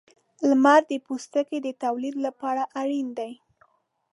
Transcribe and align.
•لمر 0.49 0.81
د 0.91 0.91
پوستکي 1.05 1.57
د 1.63 1.67
تولید 1.83 2.15
لپاره 2.25 2.63
اړین 2.81 3.07
دی. 3.17 3.31